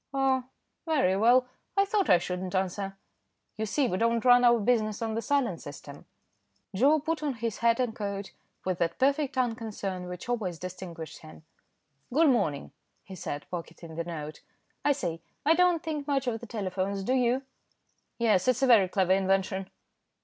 [0.15, 0.45] "Oh!
[0.87, 1.45] very well.
[1.77, 2.97] I thought I shouldn't answer."
[3.55, 6.07] "You see, we don't run our business on the silent system."
[6.75, 8.31] Joe put on his hat and coat,
[8.65, 11.43] with that perfect unconcern which always distinguished him.
[12.11, 12.71] "Good morning,"
[13.03, 14.41] he said, pocketing the note.
[14.83, 17.43] "I say, I don't think much of telephones, do you?"
[18.17, 19.69] "Yes, it's a very clever invention."